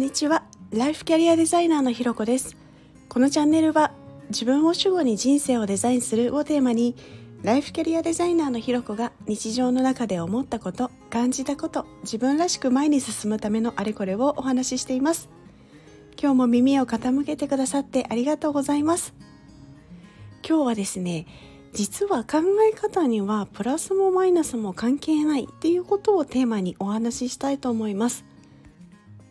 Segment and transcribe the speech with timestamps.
[0.00, 0.44] んにちは。
[0.70, 2.56] ライフキャリアデザイナーのひろこです。
[3.10, 3.92] このチャンネルは
[4.30, 6.96] 自分を主語に人生をデザインするをテーマに
[7.42, 15.28] ライフキャリアデザイナーのひろこが日常の中で思ったこと感じたこと自分らしく前に進むためのあれこれをお話ししています。
[16.18, 19.12] 今日も耳を傾けてくださってありがとうございます。
[20.48, 21.26] 今日はですね
[21.74, 22.38] 実は考
[22.72, 28.29] え方にはプラスもマイナスも関係ないっていうことをテーマにお話ししたいと思います。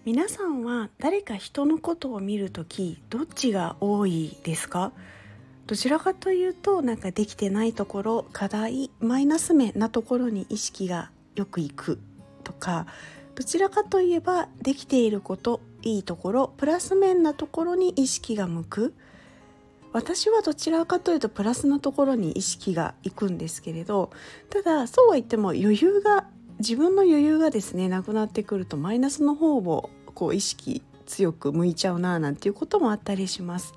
[0.10, 4.92] 皆さんは誰か人のことを見るときどっちが多いですか？
[5.68, 12.00] どちらかというとなんかできてないところ課題マイナス面なところに意識がよくいく
[12.44, 12.88] とか
[13.36, 18.96] どちらかといえばできていることいいところプラス面なところに意識が向く。
[19.94, 24.10] 私はどちらかというとプラスなところに意識がいくんですけれど
[24.50, 26.26] ただそうは言っても余裕が
[26.58, 33.74] 自分の余裕がですねなくなってくるとマイナスの方をこう意識強く向いちゃうななんていうこともあったりします。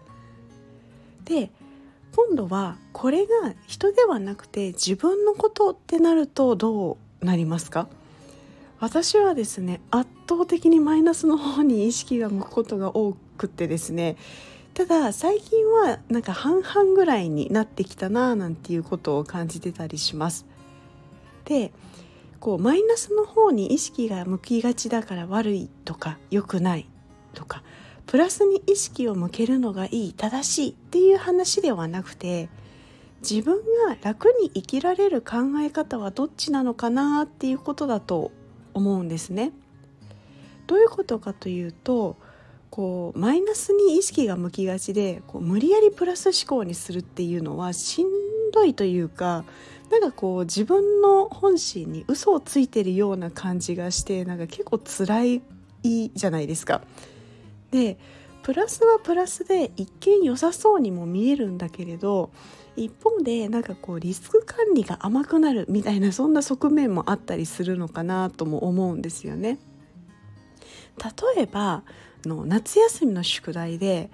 [1.24, 1.52] で
[2.16, 7.86] 今度はこれが人ではなくて自分のことってなるとどうなりますか？
[8.80, 14.16] 私はですね圧倒的にマイナスの方に意識が向くことが多くってですね
[14.74, 20.44] ただ最近はなんか半々ぐらいになってきたななんていうことを感じてたりします。
[21.44, 21.70] で
[22.42, 26.88] こうマイナスの方に意識が向きがちだから悪いとか良くない
[27.34, 27.62] とか
[28.04, 32.48] プラスに意識を向けるのがいい正しいっていう話ではなくて
[33.20, 38.32] 自分が楽に生きられる考え方はどっちなのかなっていうことだと
[38.74, 39.52] 思うんですね。
[40.66, 42.16] どういうことかというと
[42.70, 49.44] こうマイナスに意識が向きがちでこう無理やりプラス思考にするっていうのはしんどいというか
[49.90, 55.42] なんかこう自分の本心に嘘をついてるような感じがしてなんか結構辛い
[56.14, 56.82] じゃないですか。
[57.72, 57.98] で
[58.42, 62.30] プラスはプラスで一見良さそうにも見えるんだけれど
[62.76, 69.58] 一方でなんかこうリスク管理が甘くなるみたいなそんな側面もあったりするのかなとも思うんですよね。
[71.36, 71.82] 例えば
[72.24, 74.10] の夏休みの宿題で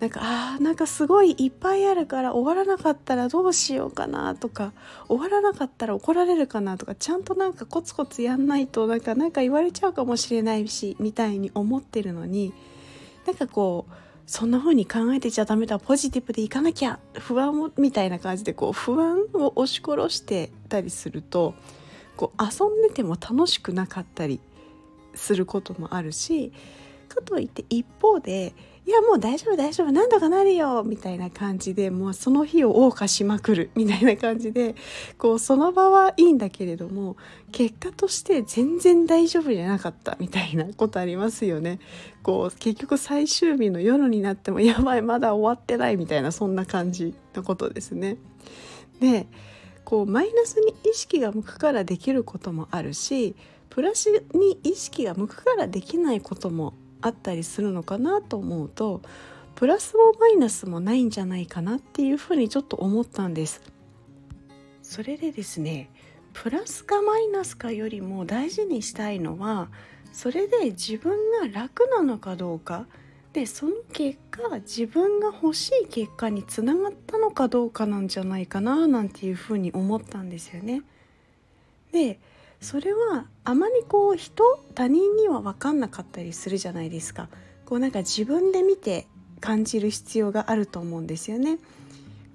[0.00, 4.72] なんかあーなんかすごいいっぱいあるから終わらなかったらどうしようかなとか
[5.08, 12.54] 終わらなかったら怒られるかなとかちゃんとなんかコツコツやんないとなんかなんか言われちゃうかもしれないしみたいに思ってるのに
[13.26, 13.92] なんかこう
[14.26, 21.54] そんな風に考えてちゃダメだポジティブでいかなきゃ不安をみたいな感じでこう不安を押し殺してたりすると
[22.16, 24.40] こう遊んでても楽しくなかったり
[25.14, 26.52] することもあるし
[27.08, 28.54] かといって一方で
[28.86, 34.74] いやもう大丈夫大丈夫何とかなるよみたいな感じでもうその日を謳歌しまくるみたいな感じで
[35.18, 37.16] こうその場はいいんだけれども
[37.52, 41.78] 結果として全然大丈夫じゃなかったみたいなことありますよね。
[42.22, 48.16] こう結局最終日の夜になってもやばいまだ終わってないみたいなそんな感じのことですね。
[49.00, 49.26] で
[49.84, 53.36] こうマイナスに意識が向くからできることもあるし
[53.68, 59.02] プラスに意識が向くからできないこともあったりするのかなと思うと
[59.54, 63.60] プラスもマイナスもないんじゃないかなっていうふうにちょっと思ったんです。
[64.82, 65.90] それでですね
[66.32, 69.68] プラスかマイナスかよりも大事にしたいのは
[70.12, 72.86] それで自分が楽なのかどうか
[73.32, 80.82] でその結果自分が欲しい結果につながったのかどうかなんじゃないかななんていうふうに思ったんですよね。
[81.92, 82.18] で
[82.60, 84.44] それはあまりこう人
[84.74, 87.28] 他人には分かんなかったりするじゃないですか。
[87.64, 89.06] こうなんか自分で見て
[89.40, 91.58] 感じる必要があると思うんですよね。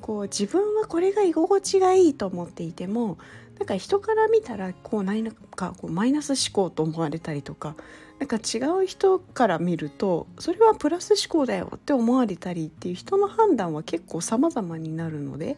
[0.01, 3.17] こう自分はこれが居心地がいいと思っていても
[3.59, 7.75] なんか人から見たらこう何かこうマイナス思考と思われたりとか
[8.19, 15.57] なんか違う人から見るとそれはプラス思考だよって思われたりっていう人の判断は結構様々になるので。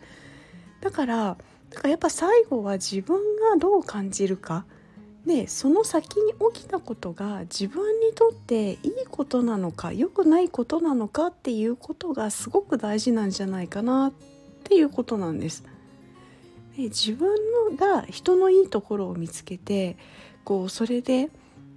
[0.79, 1.37] だから
[1.69, 3.17] だからやっぱ最後は自分
[3.51, 4.65] がどう感じるか
[5.25, 14.13] でその先に起きたことが自分にとっていいことなのか良くないことなのかっていうことがすごく大事なんじゃないかなっ
[14.63, 15.63] ていうことなんです。
[16.77, 17.35] で自分
[17.69, 19.97] のが人のいいところを見つけて
[20.45, 21.29] こうそれで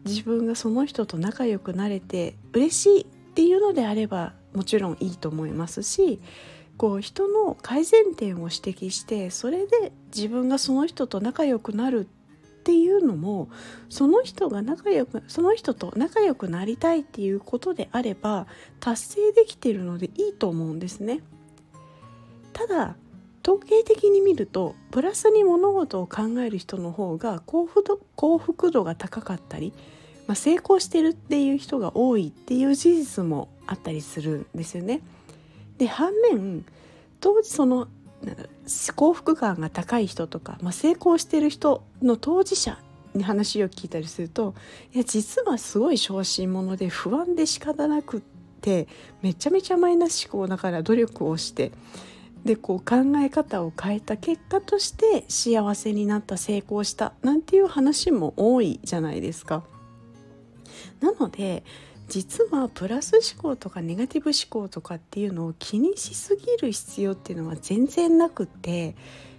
[0.05, 3.05] 自分がその人と仲良くなれて嬉しいっ
[3.35, 6.21] ていうのであればもちろんいいと思いますし
[6.81, 13.51] こう人の改善点を指摘してそれで自分がその人と仲良くなるっていうのも
[13.91, 18.47] その人が仲良くその人と仲良くなりたいっていうことであれば
[18.81, 21.21] 達成できてるのでいいと思うんですね。
[22.55, 22.97] ただ
[23.47, 29.75] 統計的に見るとプラスに物事を考える人の方が幸福度幸福度が高かったり
[30.27, 35.01] まあ、成功してるっていう人が多いっていう事実もあったりするんですよね。
[35.81, 36.67] で反面
[37.21, 37.89] 当時その
[38.95, 42.79] 幸福感が高い人とか、まあ、成功してる人の当事者
[43.15, 44.55] に話を聞いたりすると
[44.93, 48.21] いや実はすごい小心者で不安で仕方なくっ
[48.61, 48.89] て
[49.23, 51.73] めちゃめちゃマイナス思考だから努力をして
[52.45, 59.63] でこう考え方を変えた結果として幸せになった成功したなんていう話も多いじゃないですか。
[61.01, 61.65] なので
[62.11, 68.97] 実はプラス思考とかネガティブ思考とかっていうのを気にしすぎる必要っていうのは全然なくって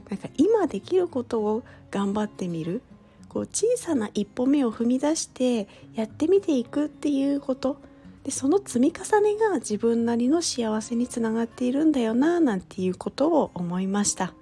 [0.09, 2.81] なんか今できることを頑張ってみる
[3.27, 7.75] こう小さな一歩目を踏み出してやってみていくっていうこと
[8.23, 14.33] でその積み重ねが自分なりの幸せにつながっているんだよななんていうことを思いました。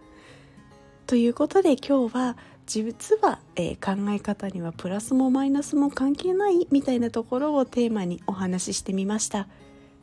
[1.08, 2.38] ということで今日は
[2.70, 9.48] 実は、えー、考え方にはプラスもマイナスも関係ないみたいなところをテーマにお話ししてみました。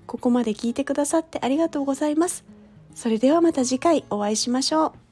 [0.06, 2.44] ここまで聞いてくださってありがとうございます。
[2.92, 5.05] それではまた次回お会いしましょう。